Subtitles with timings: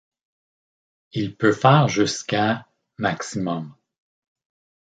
[1.13, 2.65] Il peut faire jusqu'à
[2.97, 3.75] maximum.